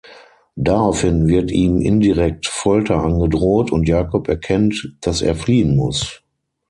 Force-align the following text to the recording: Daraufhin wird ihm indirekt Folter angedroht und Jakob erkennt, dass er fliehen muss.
Daraufhin 0.55 1.27
wird 1.27 1.51
ihm 1.51 1.79
indirekt 1.79 2.47
Folter 2.47 3.03
angedroht 3.03 3.71
und 3.71 3.87
Jakob 3.87 4.27
erkennt, 4.29 4.91
dass 5.01 5.21
er 5.21 5.35
fliehen 5.35 5.75
muss. 5.75 6.23